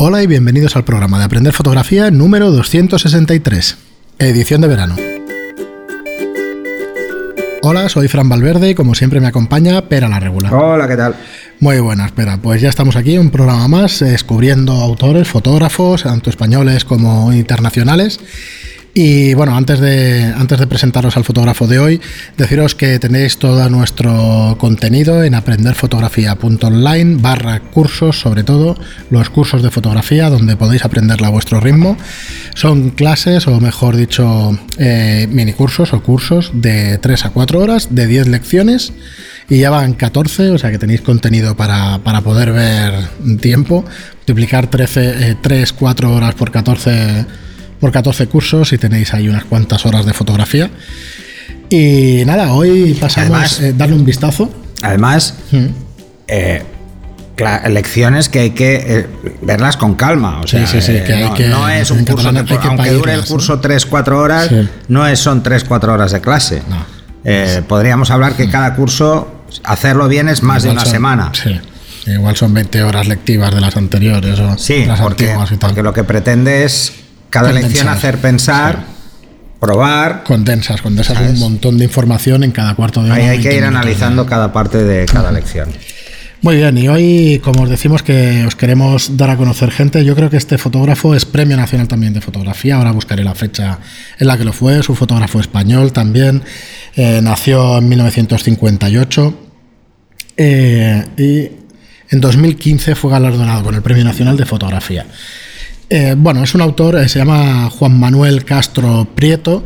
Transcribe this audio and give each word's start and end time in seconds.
Hola 0.00 0.22
y 0.22 0.28
bienvenidos 0.28 0.76
al 0.76 0.84
programa 0.84 1.18
de 1.18 1.24
Aprender 1.24 1.52
Fotografía 1.52 2.12
número 2.12 2.52
263, 2.52 3.78
edición 4.20 4.60
de 4.60 4.68
verano. 4.68 4.94
Hola, 7.62 7.88
soy 7.88 8.06
Fran 8.06 8.28
Valverde 8.28 8.70
y 8.70 8.74
como 8.76 8.94
siempre 8.94 9.18
me 9.18 9.26
acompaña 9.26 9.88
Pera 9.88 10.08
la 10.08 10.20
Regular. 10.20 10.54
Hola, 10.54 10.86
¿qué 10.86 10.96
tal? 10.96 11.16
Muy 11.58 11.80
buenas, 11.80 12.12
Pera. 12.12 12.38
Pues 12.40 12.60
ya 12.62 12.68
estamos 12.68 12.94
aquí, 12.94 13.18
un 13.18 13.30
programa 13.30 13.66
más, 13.66 13.98
descubriendo 13.98 14.72
autores, 14.74 15.26
fotógrafos, 15.26 16.04
tanto 16.04 16.30
españoles 16.30 16.84
como 16.84 17.32
internacionales. 17.32 18.20
Y 18.94 19.34
bueno, 19.34 19.56
antes 19.56 19.78
de, 19.80 20.24
antes 20.24 20.58
de 20.58 20.66
presentaros 20.66 21.16
al 21.16 21.24
fotógrafo 21.24 21.66
de 21.66 21.78
hoy, 21.78 22.00
deciros 22.36 22.74
que 22.74 22.98
tenéis 22.98 23.36
todo 23.38 23.68
nuestro 23.68 24.56
contenido 24.58 25.22
en 25.22 25.34
aprenderfotografía.online 25.34 27.18
barra 27.20 27.60
cursos, 27.60 28.18
sobre 28.18 28.42
todo 28.42 28.76
los 29.10 29.30
cursos 29.30 29.62
de 29.62 29.70
fotografía, 29.70 30.30
donde 30.30 30.56
podéis 30.56 30.84
aprenderla 30.84 31.28
a 31.28 31.30
vuestro 31.30 31.60
ritmo. 31.60 31.96
Son 32.54 32.90
clases, 32.90 33.46
o 33.46 33.60
mejor 33.60 33.94
dicho, 33.96 34.58
eh, 34.78 35.28
mini 35.30 35.52
cursos 35.52 35.92
o 35.92 36.02
cursos 36.02 36.50
de 36.54 36.98
3 36.98 37.26
a 37.26 37.30
4 37.30 37.60
horas, 37.60 37.88
de 37.94 38.06
10 38.06 38.28
lecciones. 38.28 38.92
Y 39.50 39.60
ya 39.60 39.70
van 39.70 39.94
14, 39.94 40.50
o 40.50 40.58
sea 40.58 40.70
que 40.70 40.78
tenéis 40.78 41.00
contenido 41.00 41.56
para, 41.56 42.00
poder 42.22 42.52
ver 42.52 42.94
tiempo. 43.40 43.84
Multiplicar 44.16 44.66
13, 44.66 45.36
3, 45.40 45.72
4 45.72 46.14
horas 46.14 46.34
por 46.34 46.50
14 46.50 47.24
por 47.80 47.92
14 47.92 48.26
cursos 48.26 48.72
y 48.72 48.78
tenéis 48.78 49.14
ahí 49.14 49.28
unas 49.28 49.44
cuantas 49.44 49.86
horas 49.86 50.06
de 50.06 50.12
fotografía. 50.12 50.70
Y 51.70 52.22
nada, 52.24 52.52
hoy 52.52 52.94
pasamos 52.94 53.60
a 53.60 53.66
eh, 53.66 53.72
darle 53.72 53.94
un 53.94 54.04
vistazo. 54.04 54.50
Además, 54.82 55.34
mm. 55.50 55.66
eh, 56.28 56.62
lecciones 57.68 58.28
que 58.28 58.40
hay 58.40 58.50
que 58.50 58.76
eh, 58.76 59.06
verlas 59.42 59.76
con 59.76 59.94
calma. 59.94 60.40
O 60.40 60.46
sea, 60.46 60.66
sí, 60.66 60.80
sí, 60.80 60.92
que 61.04 61.48
no, 61.48 61.60
no, 61.60 61.68
es 61.68 61.90
un 61.90 62.04
curso 62.04 62.32
que, 62.32 62.58
aunque 62.62 62.90
dure 62.90 63.14
el 63.14 63.24
curso 63.24 63.60
3-4 63.60 64.12
horas, 64.12 64.50
no 64.88 65.06
es, 65.06 65.18
son 65.18 65.42
3-4 65.42 65.88
horas 65.88 66.12
de 66.12 66.20
clase. 66.20 66.62
podríamos 67.68 68.10
hablar 68.10 68.34
que 68.34 68.48
cada 68.48 68.74
curso, 68.74 69.42
hacerlo 69.64 70.08
bien 70.08 70.28
es 70.28 70.42
más 70.42 70.62
de 70.62 70.70
una 70.70 70.84
semana. 70.84 71.32
Sí. 71.34 71.60
Igual 72.06 72.36
son 72.36 72.54
20 72.54 72.84
horas 72.84 73.06
lectivas 73.06 73.54
de 73.54 73.60
las 73.60 73.76
anteriores 73.76 74.40
o 74.40 74.56
sí, 74.56 74.86
las 74.86 74.98
porque, 74.98 75.36
y 75.50 75.56
porque 75.56 75.82
lo 75.82 75.92
que 75.92 76.04
pretende 76.04 76.64
es 76.64 76.94
cada 77.30 77.52
lección 77.52 77.88
hacer 77.88 78.18
pensar, 78.18 78.84
probar. 79.60 80.24
Condensas, 80.24 80.80
condensas 80.82 81.18
un 81.20 81.38
montón 81.38 81.78
de 81.78 81.84
información 81.84 82.44
en 82.44 82.52
cada 82.52 82.74
cuarto 82.74 83.02
de 83.02 83.10
hora. 83.10 83.22
Ahí 83.22 83.28
hay 83.28 83.40
que 83.40 83.56
ir 83.56 83.64
analizando 83.64 84.26
cada 84.26 84.52
parte 84.52 84.84
de 84.84 85.06
cada 85.06 85.32
lección. 85.32 85.68
Muy 86.40 86.54
bien, 86.54 86.78
y 86.78 86.86
hoy, 86.86 87.40
como 87.42 87.64
os 87.64 87.68
decimos 87.68 88.04
que 88.04 88.44
os 88.46 88.54
queremos 88.54 89.16
dar 89.16 89.28
a 89.30 89.36
conocer 89.36 89.72
gente, 89.72 90.04
yo 90.04 90.14
creo 90.14 90.30
que 90.30 90.36
este 90.36 90.56
fotógrafo 90.56 91.16
es 91.16 91.24
Premio 91.24 91.56
Nacional 91.56 91.88
también 91.88 92.14
de 92.14 92.20
Fotografía, 92.20 92.76
ahora 92.76 92.92
buscaré 92.92 93.24
la 93.24 93.34
fecha 93.34 93.80
en 94.20 94.26
la 94.28 94.38
que 94.38 94.44
lo 94.44 94.52
fue, 94.52 94.78
es 94.78 94.88
un 94.88 94.94
fotógrafo 94.94 95.40
español 95.40 95.92
también, 95.92 96.44
eh, 96.94 97.18
nació 97.24 97.78
en 97.78 97.88
1958 97.88 99.34
eh, 100.36 101.04
y 101.16 101.50
en 102.14 102.20
2015 102.20 102.94
fue 102.94 103.10
galardonado 103.10 103.64
con 103.64 103.74
el 103.74 103.82
Premio 103.82 104.04
Nacional 104.04 104.36
de 104.36 104.46
Fotografía. 104.46 105.06
Eh, 105.90 106.14
bueno, 106.16 106.42
es 106.44 106.54
un 106.54 106.60
autor, 106.60 106.96
eh, 106.96 107.08
se 107.08 107.18
llama 107.18 107.70
Juan 107.70 107.98
Manuel 107.98 108.44
Castro 108.44 109.06
Prieto 109.14 109.64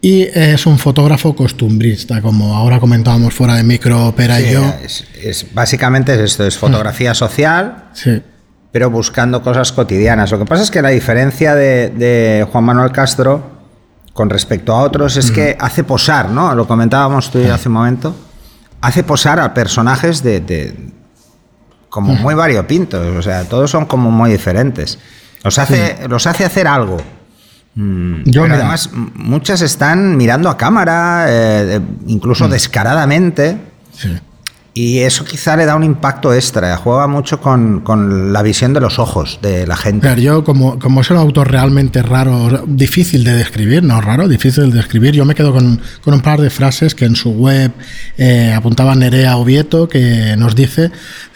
y 0.00 0.22
es 0.22 0.64
un 0.64 0.78
fotógrafo 0.78 1.36
costumbrista, 1.36 2.22
como 2.22 2.56
ahora 2.56 2.80
comentábamos 2.80 3.34
fuera 3.34 3.54
de 3.54 3.62
micro, 3.62 4.14
Pera 4.16 4.40
y 4.40 4.52
yo. 4.52 4.62
Es, 5.22 5.46
básicamente 5.52 6.14
es 6.14 6.20
esto, 6.20 6.46
es 6.46 6.56
fotografía 6.56 7.12
social, 7.12 7.90
pero 8.72 8.88
buscando 8.88 9.42
cosas 9.42 9.72
cotidianas. 9.72 10.30
Lo 10.30 10.38
que 10.38 10.46
pasa 10.46 10.62
es 10.62 10.70
que 10.70 10.80
la 10.80 10.88
diferencia 10.88 11.54
de, 11.54 12.46
Juan 12.50 12.64
Manuel 12.64 12.92
Castro 12.92 13.60
con 14.14 14.30
respecto 14.30 14.74
a 14.74 14.82
otros 14.82 15.18
es 15.18 15.30
que 15.30 15.56
hace 15.60 15.84
posar, 15.84 16.30
¿no? 16.30 16.54
Lo 16.54 16.66
comentábamos 16.66 17.30
tú 17.30 17.38
y 17.38 17.44
yo 17.44 17.54
hace 17.54 17.68
un 17.68 17.74
momento. 17.74 18.14
Hace 18.80 19.04
posar 19.04 19.38
a 19.38 19.52
personajes 19.52 20.22
de, 20.22 20.74
como 21.90 22.14
muy 22.14 22.32
variopintos, 22.32 23.06
o 23.14 23.20
sea, 23.20 23.44
todos 23.44 23.70
son 23.70 23.84
como 23.84 24.10
muy 24.10 24.30
diferentes. 24.30 24.98
Los 25.42 25.58
hace, 25.58 26.08
los 26.08 26.26
hace 26.26 26.44
hacer 26.44 26.66
algo. 26.66 26.98
Mm, 27.74 28.22
Yo, 28.24 28.44
además, 28.44 28.90
muchas 28.92 29.62
están 29.62 30.16
mirando 30.16 30.48
a 30.48 30.56
cámara, 30.56 31.26
eh, 31.28 31.80
incluso 32.06 32.46
mm. 32.46 32.50
descaradamente. 32.50 33.56
Sí. 33.96 34.18
Y 34.80 35.00
eso 35.00 35.26
quizá 35.26 35.58
le 35.58 35.66
da 35.66 35.76
un 35.76 35.84
impacto 35.84 36.32
extra, 36.32 36.74
juega 36.78 37.06
mucho 37.06 37.38
con, 37.38 37.80
con 37.80 38.32
la 38.32 38.40
visión 38.40 38.72
de 38.72 38.80
los 38.80 38.98
ojos 38.98 39.38
de 39.42 39.66
la 39.66 39.76
gente. 39.76 40.08
Pero 40.08 40.22
yo, 40.22 40.42
como, 40.42 40.78
como 40.78 41.02
es 41.02 41.10
un 41.10 41.18
autor 41.18 41.50
realmente 41.50 42.00
raro, 42.02 42.64
difícil 42.66 43.22
de 43.22 43.34
describir, 43.34 43.82
no 43.82 44.00
raro, 44.00 44.26
difícil 44.26 44.70
de 44.70 44.78
describir, 44.78 45.12
yo 45.12 45.26
me 45.26 45.34
quedo 45.34 45.52
con, 45.52 45.82
con 46.02 46.14
un 46.14 46.22
par 46.22 46.40
de 46.40 46.48
frases 46.48 46.94
que 46.94 47.04
en 47.04 47.14
su 47.14 47.32
web 47.32 47.72
eh, 48.16 48.54
apuntaba 48.56 48.94
Nerea 48.94 49.36
Ovieto, 49.36 49.86
que 49.86 50.34
nos 50.38 50.54
dice, 50.54 50.90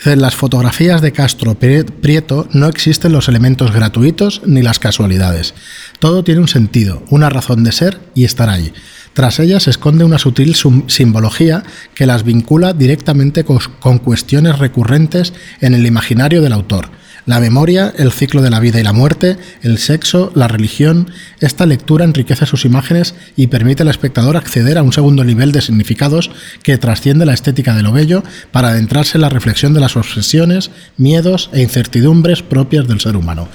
en 0.06 0.22
las 0.22 0.34
fotografías 0.34 1.02
de 1.02 1.12
Castro 1.12 1.54
Prieto 1.54 2.48
no 2.52 2.66
existen 2.68 3.12
los 3.12 3.28
elementos 3.28 3.72
gratuitos 3.72 4.40
ni 4.46 4.62
las 4.62 4.78
casualidades. 4.78 5.52
Todo 5.98 6.24
tiene 6.24 6.40
un 6.40 6.48
sentido, 6.48 7.02
una 7.10 7.28
razón 7.28 7.62
de 7.62 7.72
ser 7.72 8.00
y 8.14 8.24
estar 8.24 8.48
ahí. 8.48 8.72
Tras 9.14 9.38
ellas 9.40 9.62
se 9.62 9.70
esconde 9.70 10.04
una 10.04 10.18
sutil 10.18 10.54
simbología 10.54 11.62
que 11.94 12.06
las 12.06 12.24
vincula 12.24 12.72
directamente 12.72 13.44
con 13.44 13.98
cuestiones 13.98 14.58
recurrentes 14.58 15.32
en 15.60 15.74
el 15.74 15.86
imaginario 15.86 16.42
del 16.42 16.52
autor. 16.52 16.90
La 17.26 17.40
memoria, 17.40 17.94
el 17.96 18.12
ciclo 18.12 18.42
de 18.42 18.50
la 18.50 18.60
vida 18.60 18.80
y 18.80 18.82
la 18.82 18.92
muerte, 18.92 19.38
el 19.62 19.78
sexo, 19.78 20.30
la 20.34 20.46
religión. 20.46 21.10
Esta 21.40 21.64
lectura 21.64 22.04
enriquece 22.04 22.44
sus 22.44 22.66
imágenes 22.66 23.14
y 23.34 23.46
permite 23.46 23.82
al 23.82 23.88
espectador 23.88 24.36
acceder 24.36 24.76
a 24.76 24.82
un 24.82 24.92
segundo 24.92 25.24
nivel 25.24 25.50
de 25.50 25.62
significados 25.62 26.30
que 26.62 26.76
trasciende 26.76 27.24
la 27.24 27.32
estética 27.32 27.74
de 27.74 27.82
lo 27.82 27.92
bello 27.92 28.22
para 28.52 28.68
adentrarse 28.68 29.16
en 29.16 29.22
la 29.22 29.30
reflexión 29.30 29.72
de 29.72 29.80
las 29.80 29.96
obsesiones, 29.96 30.70
miedos 30.98 31.48
e 31.54 31.62
incertidumbres 31.62 32.42
propias 32.42 32.86
del 32.86 33.00
ser 33.00 33.16
humano. 33.16 33.48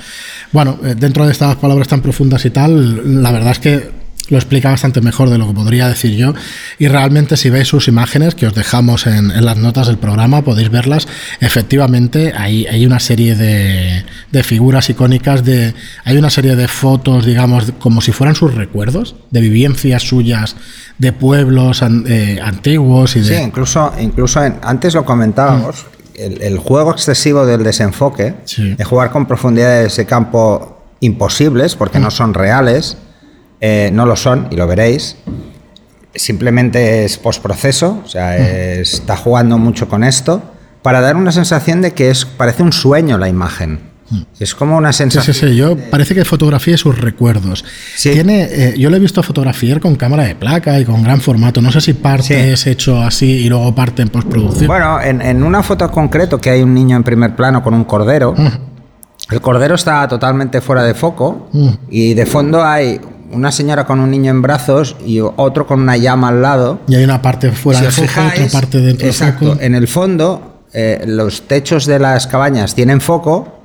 Bueno, 0.51 0.79
eh, 0.83 0.95
dentro 0.97 1.27
de 1.27 1.31
estas 1.31 1.55
palabras 1.57 1.87
tan 1.87 2.01
profundas 2.01 2.43
y 2.45 2.49
tal, 2.49 3.21
la 3.21 3.31
verdad 3.31 3.51
es 3.51 3.59
que 3.59 3.98
lo 4.29 4.37
explica 4.37 4.69
bastante 4.69 5.01
mejor 5.01 5.29
de 5.29 5.37
lo 5.37 5.47
que 5.47 5.53
podría 5.53 5.87
decir 5.87 6.15
yo. 6.15 6.33
Y 6.77 6.87
realmente 6.87 7.37
si 7.37 7.49
veis 7.49 7.67
sus 7.67 7.87
imágenes, 7.87 8.35
que 8.35 8.47
os 8.47 8.53
dejamos 8.53 9.07
en, 9.07 9.45
las 9.45 9.57
notas 9.57 9.87
del 9.87 9.97
programa, 9.97 10.43
podéis 10.43 10.69
verlas. 10.69 11.07
Efectivamente, 11.39 12.33
hay, 12.35 12.65
hay 12.67 12.85
una 12.85 12.99
serie 12.99 13.35
de, 13.35 14.05
de, 14.31 14.43
figuras 14.43 14.89
icónicas, 14.89 15.43
de, 15.43 15.73
hay 16.05 16.17
una 16.17 16.29
serie 16.29 16.55
de 16.55 16.67
fotos, 16.67 17.25
digamos, 17.25 17.73
como 17.79 18.01
si 18.01 18.11
fueran 18.11 18.35
sus 18.35 18.53
recuerdos, 18.53 19.15
de 19.31 19.41
vivencias 19.41 20.03
suyas, 20.03 20.55
de 20.97 21.13
pueblos 21.13 21.81
eh, 21.81 22.39
antiguos. 22.43 23.15
Y 23.15 23.21
de... 23.21 23.37
Sí, 23.37 23.41
incluso, 23.41 23.91
incluso 23.99 24.39
antes 24.61 24.93
lo 24.93 25.05
comentábamos. 25.05 25.85
Mm. 25.85 25.99
El, 26.19 26.57
juego 26.57 26.91
excesivo 26.91 27.45
del 27.45 27.63
desenfoque, 27.63 28.33
de 28.57 28.83
jugar 28.83 29.09
con 29.09 29.25
profundidades 29.25 29.95
de 29.95 30.05
campo 30.05 30.77
imposibles, 30.99 31.75
porque 31.75 31.97
mm. 31.97 32.01
no 32.01 32.11
son 32.11 32.33
reales, 32.33 32.97
eh, 33.61 33.89
no 33.93 34.05
lo 34.05 34.15
son, 34.15 34.47
y 34.51 34.55
lo 34.55 34.67
veréis. 34.67 35.17
Simplemente 36.15 37.05
es 37.05 37.17
postproceso, 37.17 38.01
o 38.03 38.07
sea, 38.07 38.35
está 38.37 39.15
jugando 39.15 39.57
mucho 39.57 39.87
con 39.87 40.03
esto 40.03 40.41
para 40.81 41.01
dar 41.01 41.15
una 41.15 41.31
sensación 41.31 41.81
de 41.81 41.91
que 41.91 42.09
es, 42.09 42.25
parece 42.25 42.63
un 42.63 42.73
sueño 42.73 43.17
la 43.17 43.29
imagen. 43.29 43.89
Es 44.39 44.55
como 44.55 44.75
una 44.75 44.91
sensación. 44.91 45.35
Sí, 45.35 45.39
sí, 45.39 45.49
sí. 45.49 45.55
Yo 45.55 45.77
parece 45.77 46.15
que 46.15 46.25
fotografía 46.25 46.75
sus 46.77 46.99
recuerdos. 46.99 47.63
Tiene, 48.01 48.47
eh, 48.49 48.75
yo 48.77 48.89
lo 48.89 48.95
he 48.95 48.99
visto 48.99 49.21
fotografiar 49.21 49.79
con 49.79 49.95
cámara 49.95 50.23
de 50.23 50.33
placa 50.35 50.79
y 50.79 50.85
con 50.85 51.03
gran 51.03 51.21
formato. 51.21 51.61
No 51.61 51.71
sé 51.71 51.79
si 51.79 51.93
parte 51.93 52.51
es 52.51 52.65
hecho 52.65 53.01
así 53.01 53.27
y 53.27 53.49
luego 53.49 53.75
parte 53.75 54.01
en 54.01 54.09
postproducción. 54.09 54.67
Bueno, 54.67 54.99
en, 54.99 55.43
una 55.43 55.61
foto 55.61 55.91
concreto 55.91 56.39
que 56.39 56.49
hay 56.49 56.63
un 56.63 56.73
niño 56.73 56.95
en 56.95 57.03
primer 57.03 57.35
plano 57.35 57.61
con 57.61 57.75
un 57.75 57.83
cordero. 57.83 58.33
Mm. 58.35 58.47
El 59.31 59.41
cordero 59.41 59.75
está 59.75 60.07
totalmente 60.07 60.59
fuera 60.59 60.81
de 60.81 60.95
foco 60.95 61.49
y 61.91 62.15
de 62.15 62.25
fondo 62.25 62.63
hay 62.63 62.99
una 63.31 63.51
señora 63.51 63.85
con 63.85 63.99
un 63.99 64.11
niño 64.11 64.31
en 64.31 64.41
brazos 64.41 64.95
y 65.05 65.19
otro 65.19 65.67
con 65.67 65.81
una 65.81 65.97
llama 65.97 66.29
al 66.29 66.41
lado. 66.41 66.79
Y 66.87 66.95
hay 66.95 67.03
una 67.03 67.21
parte 67.21 67.51
fuera 67.51 67.81
de 67.81 67.91
foco, 67.91 68.21
otra 68.27 68.47
parte 68.51 68.79
dentro 68.79 69.07
exacto, 69.07 69.57
En 69.59 69.75
el 69.75 69.87
fondo, 69.87 70.63
eh, 70.73 71.03
los 71.07 71.43
techos 71.47 71.85
de 71.85 71.99
las 71.99 72.27
cabañas 72.27 72.75
tienen 72.75 73.01
foco, 73.01 73.61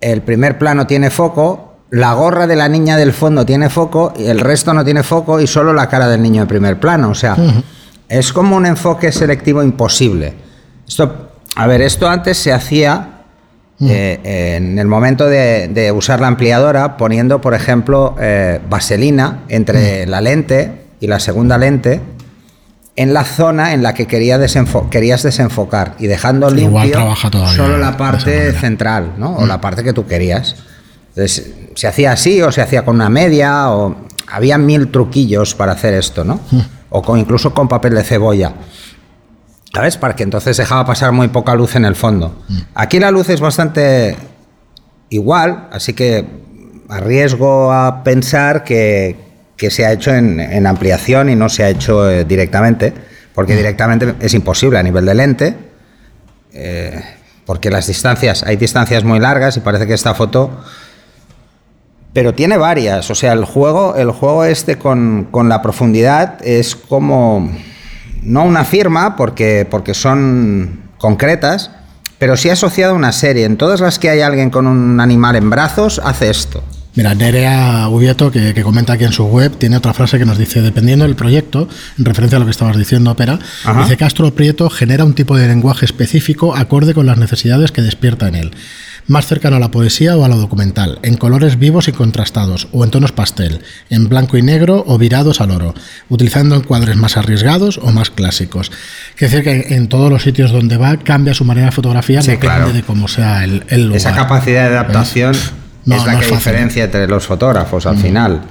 el 0.00 0.22
primer 0.22 0.58
plano 0.58 0.86
tiene 0.86 1.10
foco, 1.10 1.76
la 1.90 2.12
gorra 2.12 2.46
de 2.46 2.56
la 2.56 2.68
niña 2.68 2.96
del 2.96 3.12
fondo 3.12 3.46
tiene 3.46 3.70
foco 3.70 4.12
y 4.16 4.26
el 4.26 4.40
resto 4.40 4.74
no 4.74 4.84
tiene 4.84 5.02
foco 5.02 5.40
y 5.40 5.46
solo 5.46 5.72
la 5.72 5.88
cara 5.88 6.08
del 6.08 6.22
niño 6.22 6.42
en 6.42 6.48
primer 6.48 6.78
plano. 6.78 7.10
O 7.10 7.14
sea, 7.14 7.36
es 8.08 8.32
como 8.32 8.56
un 8.56 8.66
enfoque 8.66 9.10
selectivo 9.12 9.62
imposible. 9.62 10.34
Esto, 10.86 11.30
a 11.56 11.66
ver, 11.66 11.82
esto 11.82 12.08
antes 12.08 12.38
se 12.38 12.52
hacía 12.52 13.17
eh, 13.80 14.56
en 14.56 14.78
el 14.78 14.88
momento 14.88 15.26
de, 15.26 15.92
usar 15.94 16.20
la 16.20 16.26
ampliadora, 16.26 16.96
poniendo, 16.96 17.40
por 17.40 17.54
ejemplo, 17.54 18.16
eh, 18.20 18.60
vaselina 18.68 19.44
entre 19.48 20.06
la 20.06 20.20
lente 20.20 20.72
y 21.00 21.06
la 21.06 21.20
segunda 21.20 21.58
lente, 21.58 22.00
en 22.96 23.14
la 23.14 23.24
zona 23.24 23.74
en 23.74 23.84
la 23.84 23.94
que 23.94 24.06
querías 24.06 24.40
desenfocar 24.40 25.94
y 26.00 26.08
dejando 26.08 26.50
limpio 26.50 27.14
solo 27.54 27.78
la 27.78 27.96
parte 27.96 28.52
central, 28.54 29.12
¿no? 29.18 29.36
O 29.36 29.46
la 29.46 29.60
parte 29.60 29.84
que 29.84 29.92
tú 29.92 30.04
querías. 30.06 30.56
Entonces, 31.10 31.52
se 31.74 31.86
hacía 31.86 32.12
así 32.12 32.42
o 32.42 32.50
se 32.50 32.60
hacía 32.60 32.84
con 32.84 32.96
una 32.96 33.08
media 33.08 33.70
o 33.70 33.94
había 34.26 34.58
mil 34.58 34.88
truquillos 34.90 35.54
para 35.54 35.72
hacer 35.72 35.94
esto, 35.94 36.24
¿no? 36.24 36.40
Mm. 36.50 36.60
O 36.90 37.02
con, 37.02 37.20
incluso 37.20 37.54
con 37.54 37.68
papel 37.68 37.94
de 37.94 38.02
cebolla. 38.02 38.52
¿Sabes? 39.72 39.96
Para 39.96 40.16
que 40.16 40.22
entonces 40.22 40.56
dejaba 40.56 40.84
pasar 40.86 41.12
muy 41.12 41.28
poca 41.28 41.54
luz 41.54 41.76
en 41.76 41.84
el 41.84 41.94
fondo. 41.94 42.42
Mm. 42.48 42.58
Aquí 42.74 42.98
la 42.98 43.10
luz 43.10 43.28
es 43.28 43.40
bastante 43.40 44.16
igual, 45.10 45.68
así 45.72 45.92
que 45.92 46.24
arriesgo 46.88 47.72
a 47.72 48.02
pensar 48.02 48.64
que, 48.64 49.16
que 49.58 49.70
se 49.70 49.84
ha 49.84 49.92
hecho 49.92 50.14
en, 50.14 50.66
ampliación 50.66 51.28
y 51.28 51.36
no 51.36 51.48
se 51.48 51.64
ha 51.64 51.68
hecho 51.68 52.08
eh, 52.08 52.24
directamente, 52.24 52.94
porque 53.34 53.56
directamente 53.56 54.14
es 54.20 54.32
imposible 54.32 54.78
a 54.78 54.82
nivel 54.82 55.04
de 55.04 55.14
lente, 55.14 55.56
eh, 56.54 57.02
porque 57.44 57.68
las 57.68 57.88
distancias, 57.88 58.44
hay 58.44 58.56
distancias 58.56 59.04
muy 59.04 59.18
largas 59.18 59.56
y 59.58 59.60
parece 59.60 59.86
que 59.86 59.94
esta 59.94 60.14
foto... 60.14 60.50
Pero 62.14 62.34
tiene 62.34 62.56
varias, 62.56 63.10
o 63.10 63.14
sea, 63.14 63.32
el 63.34 63.44
juego, 63.44 63.94
el 63.94 64.10
juego 64.10 64.42
este 64.44 64.76
con, 64.78 65.28
la 65.30 65.60
profundidad 65.60 66.38
es 66.44 66.74
como, 66.74 67.52
no 68.28 68.44
una 68.44 68.64
firma, 68.64 69.16
porque, 69.16 69.66
porque 69.68 69.94
son 69.94 70.82
concretas, 70.98 71.70
pero 72.18 72.36
sí 72.36 72.50
asociado 72.50 72.92
a 72.92 72.96
una 72.96 73.12
serie. 73.12 73.44
En 73.44 73.56
todas 73.56 73.80
las 73.80 73.98
que 73.98 74.10
hay 74.10 74.20
alguien 74.20 74.50
con 74.50 74.66
un 74.66 75.00
animal 75.00 75.36
en 75.36 75.50
brazos, 75.50 76.00
hace 76.04 76.30
esto. 76.30 76.62
Mira, 76.94 77.14
Nerea 77.14 77.88
Ubieto, 77.88 78.32
que, 78.32 78.60
comenta 78.62 78.94
aquí 78.94 79.04
en 79.04 79.12
su 79.12 79.24
web, 79.26 79.56
tiene 79.56 79.76
otra 79.76 79.94
frase 79.94 80.18
que 80.18 80.24
nos 80.24 80.36
dice, 80.36 80.60
dependiendo 80.62 81.04
del 81.04 81.14
proyecto, 81.14 81.68
en 81.96 82.04
referencia 82.04 82.36
a 82.36 82.40
lo 82.40 82.44
que 82.44 82.50
estabas 82.50 82.76
diciendo, 82.76 83.14
Pera, 83.14 83.38
dice 83.82 83.96
Castro 83.96 84.34
Prieto 84.34 84.68
genera 84.68 85.04
un 85.04 85.14
tipo 85.14 85.36
de 85.36 85.46
lenguaje 85.46 85.84
específico 85.84 86.56
acorde 86.56 86.94
con 86.94 87.06
las 87.06 87.16
necesidades 87.16 87.70
que 87.70 87.82
despierta 87.82 88.26
en 88.26 88.34
él, 88.34 88.50
más 89.08 89.26
cercano 89.26 89.56
a 89.56 89.58
la 89.58 89.70
poesía 89.70 90.16
o 90.16 90.24
a 90.24 90.28
lo 90.28 90.36
documental, 90.36 91.00
en 91.02 91.16
colores 91.16 91.58
vivos 91.58 91.88
y 91.88 91.92
contrastados, 91.92 92.68
o 92.72 92.84
en 92.84 92.90
tonos 92.90 93.10
pastel, 93.10 93.62
en 93.90 94.08
blanco 94.08 94.36
y 94.36 94.42
negro 94.42 94.84
o 94.86 94.98
virados 94.98 95.40
al 95.40 95.50
oro, 95.50 95.74
utilizando 96.08 96.54
encuadres 96.54 96.96
más 96.96 97.16
arriesgados 97.16 97.78
o 97.82 97.90
más 97.90 98.10
clásicos. 98.10 98.70
Quiere 99.16 99.34
decir 99.34 99.44
que 99.44 99.74
en 99.74 99.88
todos 99.88 100.12
los 100.12 100.22
sitios 100.22 100.52
donde 100.52 100.76
va 100.76 100.98
cambia 100.98 101.34
su 101.34 101.44
manera 101.44 101.66
de 101.66 101.72
fotografiar, 101.72 102.22
depende 102.22 102.72
de 102.72 102.82
cómo 102.82 103.08
sea 103.08 103.44
el, 103.44 103.62
lugar. 103.84 103.96
Esa 103.96 104.14
capacidad 104.14 104.68
de 104.68 104.76
adaptación 104.76 105.34
es 105.34 106.04
la 106.04 106.20
que 106.20 106.26
diferencia 106.26 106.84
entre 106.84 107.08
los 107.08 107.26
fotógrafos 107.26 107.86
al 107.86 107.96
mm. 107.96 108.00
final. 108.00 108.42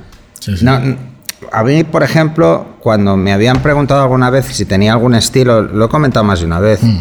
a 1.52 1.64
mí, 1.64 1.84
por 1.84 2.02
ejemplo, 2.02 2.78
cuando 2.80 3.16
me 3.16 3.32
habían 3.32 3.62
preguntado 3.62 4.02
alguna 4.02 4.32
vez 4.32 4.46
si 4.48 4.66
tenía 4.66 4.94
algún 4.94 5.14
estilo, 5.14 5.62
lo 5.62 5.86
he 5.86 5.90
comentado 5.90 6.26
más 6.26 6.40
de 6.40 6.48
una 6.48 6.60
vez. 6.60 6.82
Mm. 6.82 7.00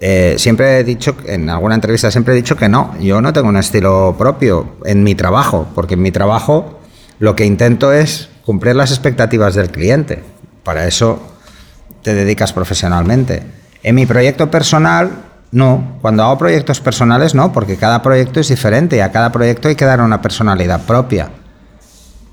Eh, 0.00 0.36
siempre 0.38 0.78
he 0.78 0.84
dicho, 0.84 1.16
en 1.26 1.50
alguna 1.50 1.74
entrevista 1.74 2.10
siempre 2.10 2.34
he 2.34 2.36
dicho 2.36 2.56
que 2.56 2.68
no, 2.68 2.94
yo 3.00 3.20
no 3.20 3.32
tengo 3.32 3.48
un 3.48 3.56
estilo 3.56 4.14
propio 4.16 4.76
en 4.84 5.02
mi 5.02 5.14
trabajo, 5.14 5.66
porque 5.74 5.94
en 5.94 6.02
mi 6.02 6.12
trabajo 6.12 6.78
lo 7.18 7.34
que 7.34 7.44
intento 7.44 7.92
es 7.92 8.28
cumplir 8.44 8.76
las 8.76 8.90
expectativas 8.90 9.54
del 9.54 9.70
cliente. 9.70 10.22
Para 10.62 10.86
eso 10.86 11.20
te 12.02 12.14
dedicas 12.14 12.52
profesionalmente. 12.52 13.42
En 13.82 13.94
mi 13.94 14.06
proyecto 14.06 14.50
personal 14.50 15.10
no, 15.50 15.98
cuando 16.02 16.24
hago 16.24 16.38
proyectos 16.38 16.80
personales 16.80 17.34
no, 17.34 17.52
porque 17.52 17.76
cada 17.76 18.02
proyecto 18.02 18.40
es 18.40 18.48
diferente 18.48 18.96
y 18.96 19.00
a 19.00 19.10
cada 19.10 19.32
proyecto 19.32 19.68
hay 19.68 19.74
que 19.74 19.84
dar 19.84 20.00
una 20.00 20.20
personalidad 20.20 20.82
propia. 20.82 21.30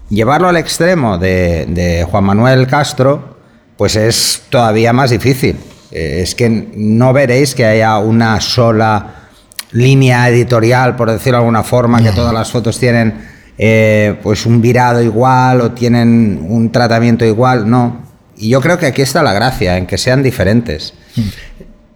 Llevarlo 0.09 0.49
al 0.49 0.57
extremo 0.57 1.17
de, 1.17 2.05
Juan 2.09 2.23
Manuel 2.23 2.67
Castro, 2.67 3.37
pues 3.77 3.95
es 3.95 4.43
todavía 4.49 4.93
más 4.93 5.09
difícil. 5.09 5.57
Eh, 5.95 6.21
es 6.21 6.35
que 6.35 6.49
no 6.49 7.13
veréis 7.13 7.55
que 7.55 7.65
haya 7.65 7.97
una 7.99 8.41
sola 8.41 9.29
línea 9.71 10.27
editorial, 10.29 10.95
por 10.95 11.09
decirlo 11.09 11.37
de 11.37 11.43
alguna 11.43 11.63
forma, 11.63 12.01
que 12.01 12.11
todas 12.11 12.33
las 12.33 12.51
fotos 12.51 12.77
tienen 12.79 13.27
eh, 13.57 14.19
pues 14.21 14.45
un 14.45 14.61
virado 14.61 15.01
igual 15.01 15.61
o 15.61 15.71
tienen 15.71 16.45
un 16.49 16.71
tratamiento 16.71 17.23
igual, 17.25 17.69
no. 17.69 18.03
Y 18.37 18.49
yo 18.49 18.59
creo 18.59 18.77
que 18.77 18.87
aquí 18.87 19.01
está 19.01 19.23
la 19.23 19.33
gracia, 19.33 19.77
en 19.77 19.87
que 19.87 19.97
sean 19.97 20.21
diferentes. 20.21 20.93
Mm. 21.15 21.21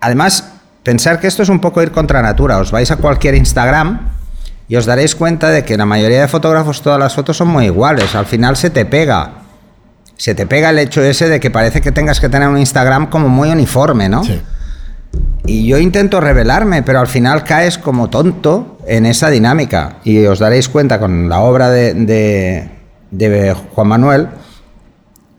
Además, 0.01 0.45
Pensar 0.83 1.19
que 1.19 1.27
esto 1.27 1.43
es 1.43 1.49
un 1.49 1.59
poco 1.59 1.81
ir 1.83 1.91
contra 1.91 2.21
natura. 2.21 2.57
Os 2.57 2.71
vais 2.71 2.89
a 2.89 2.95
cualquier 2.97 3.35
Instagram 3.35 4.09
y 4.67 4.75
os 4.75 4.85
daréis 4.85 5.13
cuenta 5.13 5.49
de 5.49 5.65
que 5.65 5.77
la 5.77 5.85
mayoría 5.85 6.21
de 6.21 6.27
fotógrafos 6.27 6.81
todas 6.81 6.99
las 6.99 7.13
fotos 7.13 7.37
son 7.37 7.49
muy 7.49 7.65
iguales. 7.65 8.15
Al 8.15 8.25
final 8.25 8.55
se 8.55 8.69
te 8.69 8.85
pega. 8.85 9.33
Se 10.19 10.35
te 10.35 10.45
pega 10.45 10.71
el 10.71 10.79
hecho 10.79 11.01
ese 11.01 11.29
de 11.29 11.39
que 11.39 11.49
parece 11.49 11.79
que 11.79 11.93
tengas 11.93 12.19
que 12.19 12.27
tener 12.27 12.49
un 12.49 12.57
Instagram 12.57 13.09
como 13.09 13.29
muy 13.29 13.49
uniforme, 13.49 14.09
¿no? 14.09 14.25
Sí. 14.25 14.41
Y 15.45 15.65
yo 15.65 15.77
intento 15.77 16.19
revelarme, 16.19 16.83
pero 16.83 16.99
al 16.99 17.07
final 17.07 17.45
caes 17.45 17.77
como 17.77 18.09
tonto 18.09 18.79
en 18.85 19.05
esa 19.05 19.29
dinámica. 19.29 19.99
Y 20.03 20.25
os 20.25 20.39
daréis 20.39 20.67
cuenta 20.67 20.99
con 20.99 21.29
la 21.29 21.39
obra 21.39 21.69
de, 21.69 21.93
de, 23.11 23.55
Juan 23.73 23.87
Manuel 23.87 24.27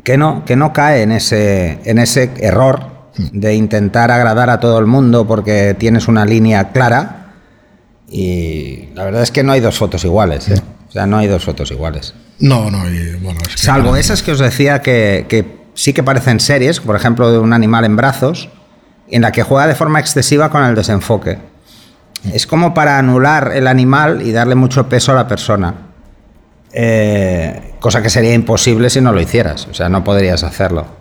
que 0.03 0.17
no, 0.17 0.47
que 0.47 0.57
no 0.57 0.73
cae 0.73 1.03
en 1.03 1.13
ese, 1.13 1.81
en 1.85 1.99
ese 1.99 2.31
error 2.39 2.87
de 3.33 3.55
intentar 3.55 4.11
agradar 4.11 4.49
a 4.49 4.61
todo 4.61 4.79
el 4.79 4.87
mundo 4.87 5.27
porque 5.27 5.77
tienes 5.79 6.09
una 6.09 6.25
línea 6.25 6.71
clara. 6.71 7.35
Y 8.09 8.89
la 8.95 9.05
verdad 9.05 9.23
es 9.23 9.31
que 9.31 9.43
no 9.43 9.53
hay 9.53 9.61
dos 9.61 9.77
fotos 9.77 10.07
iguales. 10.07 10.49
¿eh? 10.49 10.63
O 10.89 10.91
sea, 10.91 11.05
no 11.05 11.19
hay 11.19 11.27
dos 11.27 11.45
fotos 11.45 11.71
iguales. 11.71 12.15
No, 12.41 12.71
no, 12.71 12.89
y, 12.89 13.17
bueno, 13.17 13.41
Salvo 13.55 13.97
esas 13.97 14.23
que 14.23 14.33
os 14.33 14.39
decía 14.39 14.81
que, 14.81 15.47
sí 15.75 15.93
que 15.93 16.03
parecen 16.03 16.41
series, 16.41 16.81
por 16.81 16.97
ejemplo, 16.97 17.31
de 17.31 17.39
un 17.39 17.53
animal 17.53 17.85
en 17.85 17.97
brazos, 17.97 18.49
en 19.09 19.23
la 19.23 19.33
que 19.33 19.43
juega 19.43 19.67
de 19.67 19.75
forma 19.75 20.01
excesiva 20.01 20.51
con 20.51 20.65
el 20.65 20.75
desenfoque. 20.75 21.39
Es 22.33 22.47
como 22.47 22.75
para 22.75 22.99
anular 22.99 23.53
el 23.55 23.67
animal 23.67 24.23
y 24.23 24.33
darle 24.33 24.55
mucho 24.55 24.89
peso 24.89 25.13
a 25.13 25.15
la 25.15 25.29
persona. 25.29 25.75
Eh, 26.73 27.75
cosa 27.81 28.03
que 28.03 28.11
sería 28.11 28.35
imposible 28.35 28.91
si 28.91 29.01
no 29.01 29.13
lo 29.13 29.21
hicieras. 29.21 29.67
O 29.71 29.75
sea, 29.75 29.89
no 29.89 30.05
podrías 30.05 30.43
hacerlo. 30.43 31.00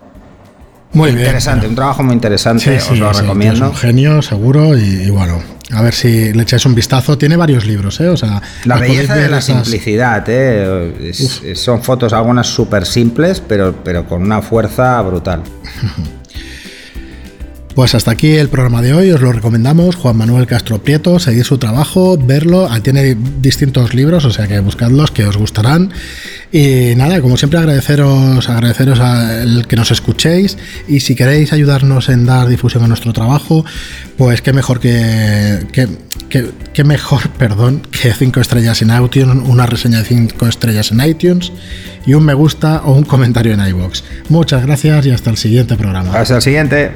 Muy 0.92 1.10
interesante, 1.10 1.66
un 1.68 1.74
trabajo 1.74 2.02
muy 2.02 2.14
interesante, 2.14 2.76
os 2.76 2.98
lo 2.98 3.12
recomiendo. 3.12 3.66
Es 3.66 3.70
un 3.70 3.76
genio, 3.76 4.22
seguro, 4.22 4.76
y, 4.76 5.08
bueno, 5.10 5.40
a 5.72 5.82
ver 5.82 5.94
si 5.94 6.32
le 6.32 6.42
echáis 6.42 6.66
un 6.66 6.74
vistazo. 6.74 7.16
Tiene 7.16 7.36
varios 7.36 7.64
libros, 7.64 8.00
¿eh? 8.00 8.08
O 8.08 8.16
sea, 8.16 8.42
la 8.64 8.76
belleza 8.76 9.14
de 9.14 9.28
la 9.28 9.40
simplicidad, 9.40 10.24
¿eh? 10.28 11.12
son 11.54 11.82
fotos 11.82 12.12
algunas 12.12 12.48
súper 12.48 12.86
simples, 12.86 13.40
pero, 13.46 13.74
pero 13.84 14.06
con 14.06 14.22
una 14.22 14.42
fuerza 14.42 15.00
brutal. 15.02 15.42
Pues 17.80 17.94
hasta 17.94 18.10
aquí 18.10 18.32
el 18.32 18.50
programa 18.50 18.82
de 18.82 18.92
hoy, 18.92 19.10
os 19.10 19.22
lo 19.22 19.32
recomendamos, 19.32 19.96
Juan 19.96 20.14
Manuel 20.14 20.46
Castro 20.46 20.82
Prieto, 20.82 21.18
seguir 21.18 21.46
su 21.46 21.56
trabajo, 21.56 22.18
verlo, 22.18 22.68
tiene 22.82 23.16
distintos 23.40 23.94
libros, 23.94 24.26
o 24.26 24.30
sea 24.30 24.46
que 24.46 24.60
buscadlos, 24.60 25.10
que 25.10 25.24
os 25.24 25.38
gustarán. 25.38 25.90
Y 26.52 26.94
nada, 26.96 27.22
como 27.22 27.38
siempre 27.38 27.58
agradeceros, 27.58 28.50
agradeceros 28.50 29.00
a 29.00 29.46
que 29.66 29.76
nos 29.76 29.90
escuchéis 29.92 30.58
y 30.88 31.00
si 31.00 31.14
queréis 31.14 31.54
ayudarnos 31.54 32.10
en 32.10 32.26
dar 32.26 32.48
difusión 32.48 32.84
a 32.84 32.86
nuestro 32.86 33.14
trabajo, 33.14 33.64
pues 34.18 34.42
qué 34.42 34.52
mejor 34.52 34.78
que, 34.78 35.66
que, 36.28 36.84
mejor, 36.84 37.30
perdón, 37.38 37.80
que 37.80 38.12
cinco 38.12 38.42
estrellas 38.42 38.82
en 38.82 38.90
iTunes, 38.90 39.42
una 39.48 39.64
reseña 39.64 40.00
de 40.00 40.04
cinco 40.04 40.46
estrellas 40.46 40.92
en 40.92 41.00
iTunes 41.00 41.50
y 42.04 42.12
un 42.12 42.26
me 42.26 42.34
gusta 42.34 42.82
o 42.84 42.92
un 42.92 43.04
comentario 43.04 43.54
en 43.54 43.66
iBox. 43.66 44.04
Muchas 44.28 44.66
gracias 44.66 45.06
y 45.06 45.12
hasta 45.12 45.30
el 45.30 45.38
siguiente 45.38 45.76
programa. 45.76 46.12
Hasta 46.12 46.36
el 46.36 46.42
siguiente. 46.42 46.90